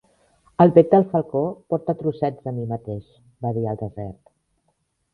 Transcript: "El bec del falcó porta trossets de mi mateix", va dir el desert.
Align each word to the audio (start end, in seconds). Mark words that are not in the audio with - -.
"El 0.63 0.71
bec 0.77 0.89
del 0.93 1.05
falcó 1.11 1.43
porta 1.75 1.97
trossets 2.01 2.49
de 2.49 2.57
mi 2.57 2.67
mateix", 2.75 3.07
va 3.47 3.55
dir 3.61 3.71
el 3.75 3.81
desert. 3.87 4.23